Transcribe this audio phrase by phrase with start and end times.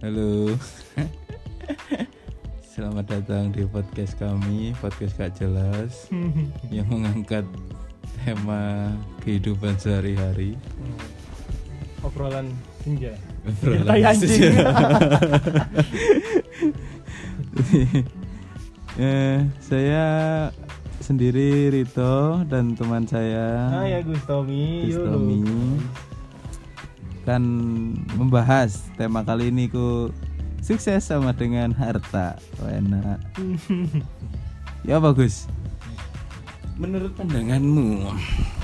[0.00, 0.56] Halo.
[2.64, 6.08] Selamat datang di podcast kami, podcast Gak Jelas
[6.72, 7.44] yang mengangkat
[8.24, 10.56] tema kehidupan sehari-hari.
[12.00, 12.48] obrolan
[12.80, 13.12] senja
[13.44, 14.56] Obrolan Tai anjing.
[19.00, 20.04] Eh, saya
[21.00, 25.40] sendiri Rito dan teman saya ah ya Gustomi Gustomi
[27.28, 27.42] kan
[28.16, 30.08] membahas tema kali ini ku
[30.60, 32.36] sukses sama dengan harta.
[32.60, 33.18] Wah, enak.
[34.80, 35.44] Ya bagus.
[36.80, 38.08] Menurut pandanganmu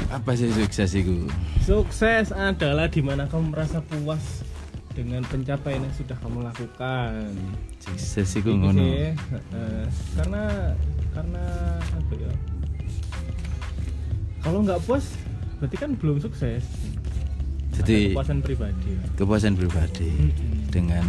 [0.09, 1.29] apa sih sukses itu?
[1.61, 4.41] sukses adalah di mana kamu merasa puas
[4.97, 7.37] dengan pencapaian yang sudah kamu lakukan
[7.85, 8.81] Sukses itu ngono.
[8.81, 9.13] sih,
[9.53, 9.85] eh,
[10.17, 10.73] karena
[11.13, 11.45] karena
[11.85, 12.33] apa ya
[14.41, 15.13] kalau nggak puas
[15.61, 16.65] berarti kan belum sukses
[17.83, 20.73] Jadi kepuasan pribadi kepuasan pribadi Mm-mm.
[20.73, 21.07] dengan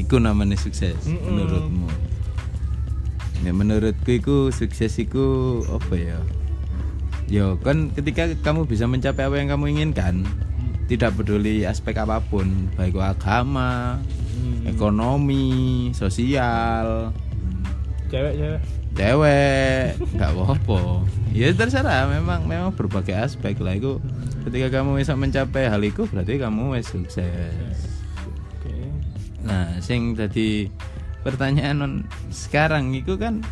[0.00, 1.28] iku namanya sukses Mm-mm.
[1.28, 1.88] menurutmu.
[3.40, 6.18] Ya menurutku iku sukses iku apa ya?
[7.30, 10.26] Yo kan ketika kamu bisa mencapai apa yang kamu inginkan,
[10.90, 14.00] tidak peduli aspek apa pun, baik itu agama,
[14.40, 14.64] Hmm.
[14.64, 17.12] ekonomi, sosial,
[18.08, 18.62] cewek-cewek
[18.94, 21.06] cewek, nggak apa-apa.
[21.30, 24.02] Ya terserah, memang memang berbagai aspek lah itu.
[24.46, 27.78] Ketika kamu bisa mencapai hal itu, berarti kamu wis sukses.
[28.56, 28.74] oke
[29.44, 30.72] Nah, sing tadi
[31.20, 33.44] pertanyaan non- sekarang itu kan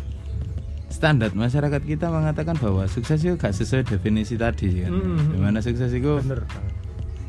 [0.89, 4.91] standar masyarakat kita mengatakan bahwa sukses itu gak sesuai definisi tadi kan.
[4.91, 5.25] Mm.
[5.33, 6.43] Di mana sukses itu bener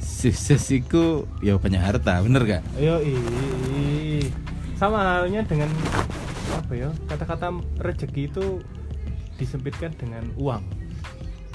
[0.00, 2.62] sukses itu ya banyak harta, bener gak?
[2.80, 4.24] Ih.
[4.80, 5.68] Sama halnya dengan
[6.52, 6.90] apa ya?
[7.06, 7.46] Kata-kata
[7.78, 8.44] rezeki itu
[9.36, 10.62] disempitkan dengan uang.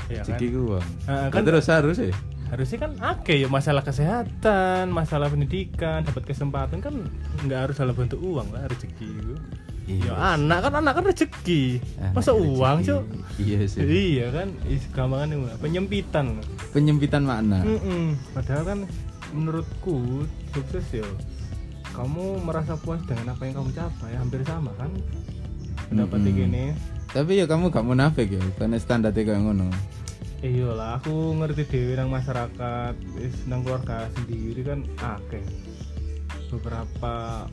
[0.07, 0.37] Ya kan?
[0.37, 0.85] Rezeki ku uang.
[1.05, 2.13] Ah, Nah, kan- terus harus ya.
[2.45, 6.93] Harusnya kan oke ya masalah kesehatan, masalah pendidikan, dapat kesempatan kan
[7.41, 9.35] nggak harus dalam bentuk uang lah rezeki itu.
[9.85, 10.05] Iya.
[10.07, 11.81] Ya anak kan anak kan rezeki.
[11.99, 12.45] Anak Masa rezeki.
[12.51, 13.01] uang, Cuk?
[13.39, 13.79] Iya sih.
[13.81, 16.25] Iya kan, is gampangan itu penyempitan.
[16.69, 17.61] Penyempitan makna.
[17.61, 18.13] Mm-mm.
[18.31, 18.79] Padahal kan
[19.31, 21.05] menurutku sukses ya
[21.95, 24.11] kamu merasa puas dengan apa yang kamu capai?
[24.19, 24.91] Hampir sama kan?
[25.87, 26.35] Pendapat Mm-mm.
[26.35, 26.65] gini
[27.15, 29.71] Tapi ya kamu gak munafik ya, karena standarnya kayak ngono.
[30.43, 32.93] iya lah aku ngerti dewi nang masyarakat
[33.47, 35.41] nang keluarga sendiri kan akeh.
[36.51, 37.47] Beberapa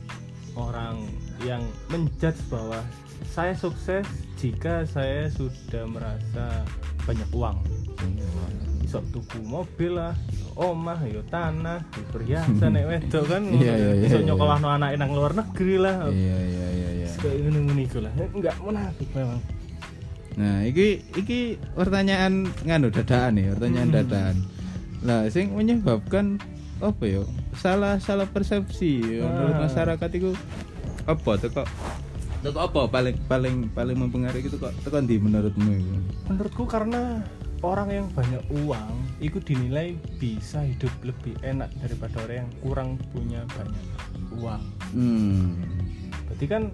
[0.53, 1.07] orang
[1.41, 2.83] yang menjudge bahwa
[3.25, 4.05] saya sukses
[4.37, 6.67] jika saya sudah merasa
[7.07, 7.57] banyak uang
[8.83, 10.13] iso tuku mobil lah
[10.53, 14.27] omah yo tanah yo perhiasan nek wedok kan Iya, iya, iya, iso iya.
[14.27, 17.07] nyokolahno anake nang luar negeri lah Iya iya iya iya.
[17.15, 19.41] kayak ngene-ngene iku lah enggak munafik memang
[20.33, 21.39] Nah, iki iki
[21.77, 23.97] pertanyaan nganu dadaan nih, pertanyaan Hmm.
[24.01, 24.35] dadaan.
[24.99, 26.41] Nah, sing menyebabkan
[26.81, 27.21] apa ya?
[27.53, 29.69] Salah salah persepsi ya, menurut Ah.
[29.69, 30.33] masyarakat itu
[31.05, 31.69] apa tuh kok
[32.41, 35.93] Teko apa paling paling paling mempengaruhi itu kok tekan di menurutmu itu?
[36.25, 37.21] menurutku karena
[37.63, 38.93] orang yang banyak uang
[39.23, 43.87] itu dinilai bisa hidup lebih enak daripada orang yang kurang punya banyak
[44.37, 44.63] uang
[44.93, 45.57] Hmm.
[46.29, 46.69] berarti kan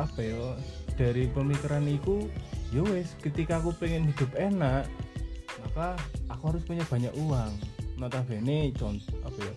[0.00, 0.56] apa ya
[0.96, 2.32] dari pemikiran itu
[2.72, 4.88] ya wes ketika aku pengen hidup enak
[5.60, 6.00] maka
[6.32, 7.52] aku harus punya banyak uang
[8.00, 9.54] notabene contoh apa ya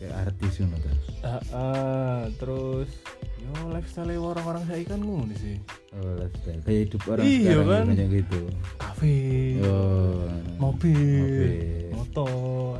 [0.00, 0.92] Kayak artis ta.
[1.20, 2.88] Ah, ah, terus
[3.36, 6.62] yo lifestyle orang-orang saya kan ngono sih Oh, lifestyle.
[6.62, 7.84] Kayak hidup orang Iya, sekarang kan?
[7.90, 8.40] banyak gitu.
[8.78, 9.14] kafe
[9.60, 10.30] Oh.
[10.56, 11.50] mobil, Mobil.
[11.90, 12.78] motor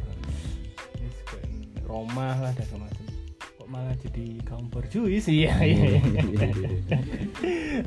[0.94, 1.16] Yes,
[1.82, 3.04] rumah lah dan macam
[3.34, 5.98] kok malah jadi kaum berjuis iya iya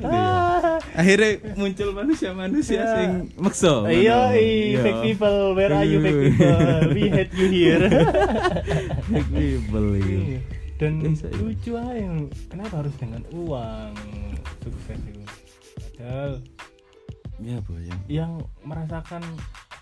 [0.02, 2.92] Ah, Akhirnya muncul manusia-manusia Ya.
[2.92, 3.88] sing maksa.
[3.88, 7.80] iya iya, fake people where are you fake people we hate you here
[9.08, 9.88] Fake people
[10.74, 11.00] dan
[11.38, 12.12] lucu aja
[12.46, 13.94] kenapa harus dengan uang
[14.64, 15.20] sukses itu
[15.76, 16.40] padahal
[17.36, 17.96] Ya, Bu, ya.
[18.06, 19.20] yang merasakan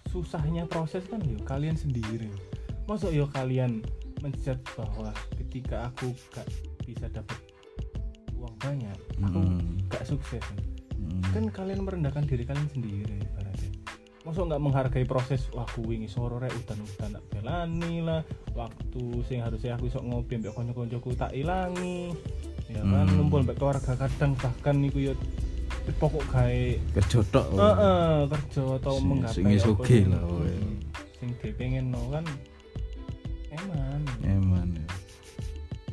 [0.09, 2.33] susahnya proses kan yo kalian sendiri
[2.84, 3.84] masa yo kalian
[4.21, 6.48] menjat bahwa ketika aku gak
[6.83, 7.36] bisa dapat
[8.33, 9.84] uang banyak aku Mm.
[9.86, 10.42] gak sukses
[10.97, 11.18] Hmm.
[11.34, 13.71] kan kalian merendahkan diri kalian sendiri ibaratnya
[14.22, 18.22] masa nggak menghargai proses wah wingi sore udan udan tak belani lah
[18.54, 22.15] waktu sing harusnya aku sok ngopi mbak konco koncoku tak ilangi
[22.72, 23.15] ya kan Hmm.
[23.21, 25.15] ngumpul mbak keluarga kadang bahkan niku yo
[25.98, 26.63] pokok gawe
[26.95, 27.47] kerja tok.
[27.48, 27.59] oh.
[27.59, 30.22] Heeh, kerja atau Sing- menggapai sing apa sing- lah.
[30.22, 30.72] Hmm,
[31.13, 32.24] sing pengen no kan
[33.53, 34.69] eman Eman.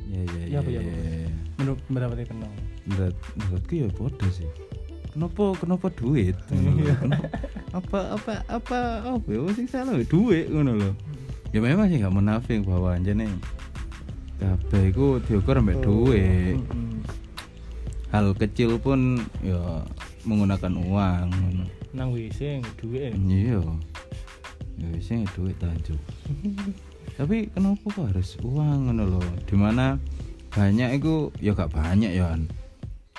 [0.08, 0.58] Ya ya Iya, ya.
[0.58, 1.06] apa, iya, ya, apa?
[1.06, 1.32] ya.
[1.60, 2.52] menurut mendapatkan kenal
[2.84, 4.50] Menurut menurutku ya bodoh sih.
[5.10, 6.38] Kenapa kenapa duit?
[6.50, 6.94] Iya.
[6.96, 7.30] Kenapa-
[7.70, 10.94] apa apa apa apa ya sing salah ya duit ngono loh.
[11.50, 13.26] Ya memang sih gak munafik bahwa anjane
[14.40, 16.58] kabeh iku diukur ambek duit.
[16.58, 17.04] Mm-mm.
[18.10, 19.86] hal kecil pun ya
[20.26, 21.28] menggunakan uang.
[21.94, 23.62] Nang WC duwe iya.
[24.80, 26.00] Ya wis sing duit tajuk
[27.20, 30.00] tapi kenapa kok harus uang ngono loh di mana
[30.56, 32.32] banyak itu ya gak banyak ya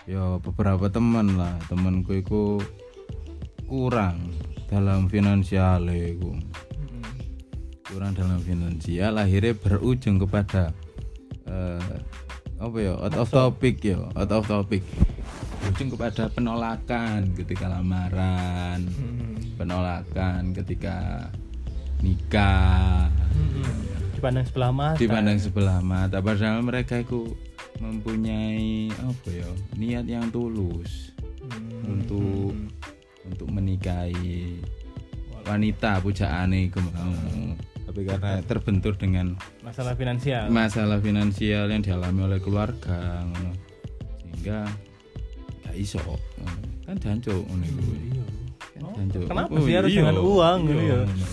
[0.08, 1.55] ya beberapa teman lah.
[1.70, 2.58] Temanku itu
[3.70, 4.32] kurang
[4.67, 6.34] dalam finansial iku.
[7.87, 10.75] Kurang dalam finansial akhirnya berujung kepada
[11.47, 11.97] eh,
[12.61, 14.85] apa ya out of topic ya out of topic
[15.61, 19.57] berujung kepada penolakan ketika lamaran Mm-mm.
[19.57, 21.29] penolakan ketika
[22.01, 23.77] nikah Mm-mm.
[24.17, 27.33] dipandang sebelah mata dipandang sebelah mata padahal mereka itu
[27.81, 31.83] mempunyai apa ya niat yang tulus Mm.
[31.89, 32.53] untuk
[33.25, 34.61] untuk menikahi
[35.43, 37.11] wanita pujaan itu mau
[37.91, 43.51] tapi karena terbentur dengan masalah finansial masalah finansial yang dialami oleh keluarga ngono.
[44.23, 44.71] sehingga
[45.61, 45.99] gak iso
[46.87, 47.83] kan jancuk ngono iku.
[48.01, 48.25] iya
[48.71, 49.27] Kan Oh, jancuk.
[49.27, 49.99] kenapa Oh, sih harus iya.
[50.01, 50.99] dengan uang Iya, ya?
[51.03, 51.27] ngono.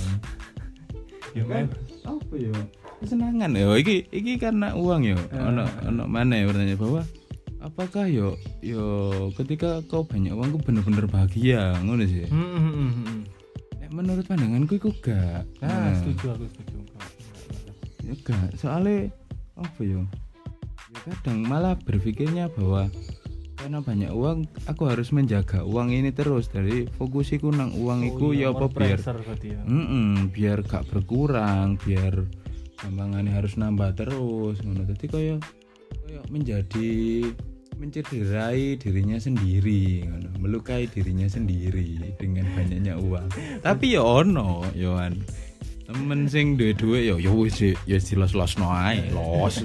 [1.31, 1.65] ya kan kan
[2.07, 2.53] apa ya
[2.97, 5.47] kesenangan ya iki iki karena uang ya Ah.
[5.47, 7.05] ono ono mana ya bertanya bahwa
[7.59, 8.81] apakah yo yo
[9.33, 12.89] ketika kau banyak uang kau bener-bener bahagia ngono sih Mm-mm.
[13.05, 13.36] Nek
[13.91, 15.43] menurut pandanganku iku gak.
[15.63, 16.77] Nah Nah, setuju aku setuju.
[18.03, 18.49] Ya gak.
[18.59, 19.11] Soalnya
[19.57, 20.01] apa ya?
[20.87, 22.87] Ya kadang malah berpikirnya bahwa
[23.57, 26.47] karena banyak uang aku harus menjaga uang ini terus.
[26.47, 28.99] Dari fokusiku nang uang iku ya apa biar
[29.43, 29.59] ya?
[29.65, 32.23] Mm-mm, biar gak berkurang biar
[32.77, 34.85] gampangannya harus nambah terus ngono.
[34.85, 35.35] Jadi kaya
[36.05, 36.91] kaya menjadi
[37.77, 40.01] mencederai dirinya sendiri
[40.41, 43.29] melukai dirinya sendiri dengan banyaknya uang.
[43.61, 45.21] Tapi ya ono Yohan.
[45.87, 49.63] Temen sing duwe duwe ya ya wis ya jelas los no ae los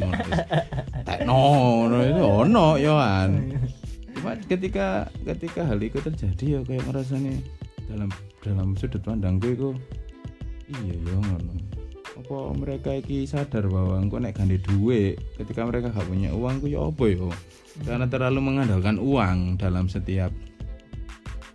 [1.08, 1.96] tekno ngono.
[2.06, 3.30] Itu ono Yohan.
[4.14, 7.34] Cuma ketika ketika hal itu terjadi ya kayak ngerasanya
[7.90, 8.08] dalam
[8.40, 9.70] dalam sudut pandangku itu
[10.70, 11.52] iya ya ngono
[12.12, 16.66] apa mereka iki sadar bahwa engko nek gandhe duit ketika mereka gak punya uang ku
[16.68, 17.28] ya apa ya?
[17.88, 20.28] Karena terlalu mengandalkan uang dalam setiap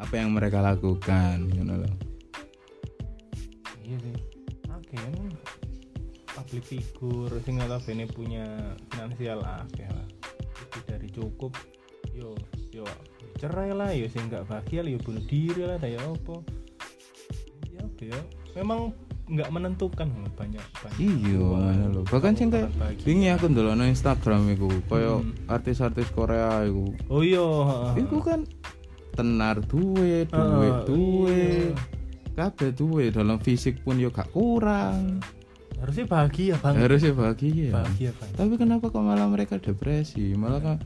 [0.02, 2.08] apa yang mereka lakukan ngono loh
[3.88, 4.16] iya sih.
[4.68, 5.00] Oke.
[6.28, 8.46] Public figure sing notabene punya
[8.92, 10.08] finansial akeh lah.
[10.60, 11.56] Lebih dari cukup
[12.12, 12.36] yo
[12.76, 12.84] yo
[13.40, 16.36] cerai lah yo sing nggak bahagia yo bunuh diri lah kayak apa?
[17.72, 18.20] Ya ya?
[18.60, 18.92] Memang
[19.28, 22.72] nggak menentukan banyak banyak iya ngono bahkan sing kayak
[23.04, 25.36] wingi aku ndelokno Instagram iku kaya Hmm.
[25.46, 26.96] artis-artis Korea iku.
[27.08, 27.44] Oh iya
[27.96, 28.48] iku kan
[29.14, 31.42] tenar duwe duwe Ah, duwe.
[31.66, 31.76] iya.
[32.34, 35.20] kabeh duwe dalam fisik pun yo gak kurang.
[35.78, 36.76] Harusnya bahagia bang.
[36.78, 37.70] Harusnya bahagia.
[37.74, 38.30] Bahagia bang.
[38.32, 40.34] Tapi kenapa kok malah mereka depresi?
[40.34, 40.78] Malah kan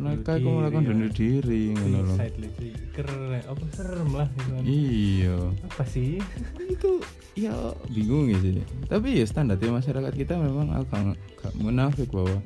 [0.00, 2.70] mereka kok kan diri, bunuh diri ngono Suicide lagi.
[2.92, 3.42] Keren.
[3.44, 4.62] Apa serem lah gitu kan.
[4.64, 5.36] iya.
[5.68, 6.16] Apa sih?
[6.64, 6.90] Itu
[7.36, 7.52] ya
[7.88, 8.64] bingung ya sih.
[8.88, 12.40] Tapi ya standarnya masyarakat kita memang agak gak munafik bahwa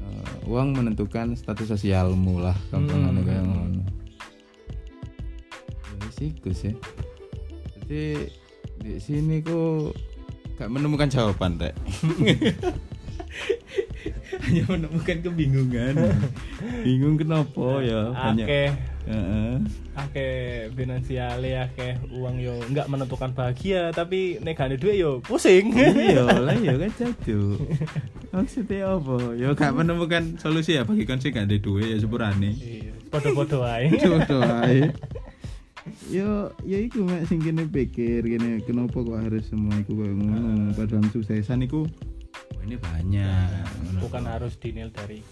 [0.00, 3.24] eh, uang menentukan status sosialmu lah Hmm.
[3.24, 4.00] kayak ngono ya
[6.20, 6.76] siku sih
[7.80, 8.28] jadi
[8.76, 9.96] di sini kok
[10.60, 11.72] gak menemukan jawaban rek
[14.38, 15.94] hanya menemukan kebingungan.
[16.86, 18.14] Bingung kenapa ya?
[18.14, 18.46] Banyak.
[18.46, 18.70] Akeh.
[19.00, 19.56] Heeh.
[19.96, 25.72] akeh finansiale akeh uang yo nggak menentukan bahagia tapi ada duit yo pusing.
[25.74, 27.58] Iya lah iya kan jatuh
[28.30, 29.34] maksudnya apa?
[29.34, 32.54] Ya gak menemukan solusi ya bagi sih gak ada duit ya sepurane.
[32.54, 33.90] Iya podo-podo ae.
[34.02, 34.88] Jodoh ae.
[36.06, 40.70] Yo, ya iku mek sing kene pikir kene kenapa kok harus semua iku koyo ngono.
[40.78, 41.84] Padahal suksesan iku
[42.60, 43.64] oh, ini banyak
[44.04, 45.24] bukan harus dinil dari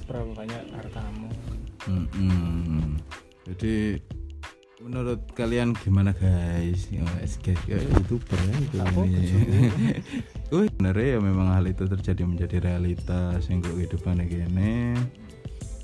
[0.00, 1.28] seberapa banyak hartamu
[1.88, 3.00] Mm-mm.
[3.48, 3.96] Jadi
[4.84, 6.88] menurut kalian gimana guys?
[6.92, 7.04] Ya,
[7.68, 8.78] ya, youtuber ya itu.
[10.52, 14.96] Oh, bener ya memang hal itu terjadi menjadi realitas yang kehidupan gini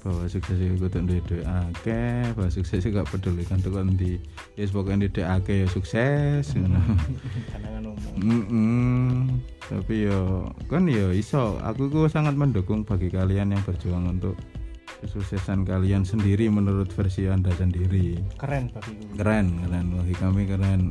[0.07, 4.23] bahwa sukses itu kudu akeh, bahwa sukses itu gak pedulikan tuh kan di
[4.55, 6.79] ya pokoknya di akeh ya sukses ngono.
[7.51, 9.43] kanangan umum Mm-mm.
[9.67, 14.39] Tapi yo kan yo iso, aku ku sangat mendukung bagi kalian yang berjuang untuk
[15.03, 18.17] kesuksesan kalian sendiri menurut versi anda sendiri.
[18.39, 20.83] keren bagiku Keren, keren bagi kami keren.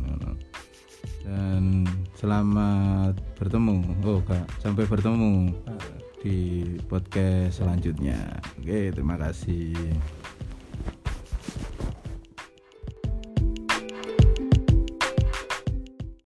[1.25, 3.81] Dan selamat bertemu.
[4.05, 8.17] Oh, Kak, sampai bertemu Nah, di podcast selanjutnya.
[8.57, 9.77] Oke, terima kasih.